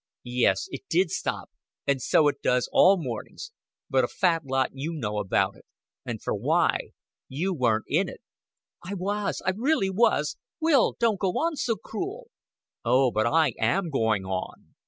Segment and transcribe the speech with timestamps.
[0.23, 1.51] "Yes, it did stop
[1.85, 3.51] and so it does all mornings.
[3.87, 5.63] But a fat lot you know about it.
[6.03, 6.93] And for why?
[7.27, 8.21] You weren't in it."
[8.83, 10.37] "I was I really was.
[10.59, 12.31] Will don't go on so cruel."
[12.83, 14.73] "Oh, but I am going on."